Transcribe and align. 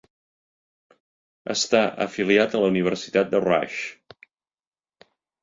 Està 1.55 1.81
afiliat 2.07 2.57
a 2.57 2.63
la 2.65 2.71
Universitat 2.73 3.31
de 3.35 3.43
Rush. 3.45 3.79